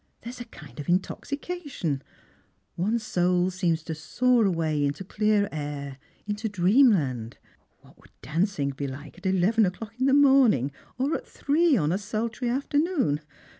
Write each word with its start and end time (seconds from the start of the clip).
There 0.23 0.31
is 0.31 0.39
a 0.41 0.45
kind 0.45 0.79
of 0.79 0.89
intoxication: 0.89 2.01
one's 2.75 3.03
soul 3.03 3.51
seems 3.51 3.83
to 3.83 3.93
soar 3.93 4.45
away 4.47 4.83
into 4.83 5.03
clearer 5.03 5.47
air, 5.51 5.99
into 6.25 6.49
dreamland. 6.49 7.37
What 7.81 7.99
would 7.99 8.09
dancing 8.23 8.71
be 8.71 8.87
like 8.87 9.19
at 9.19 9.27
eleven 9.27 9.63
o'clock 9.63 9.93
in 9.99 10.07
the 10.07 10.15
morning, 10.15 10.71
or 10.97 11.13
at 11.13 11.27
three 11.27 11.77
on 11.77 11.91
a 11.91 11.99
sultry 11.99 12.49
afternoon? 12.49 13.21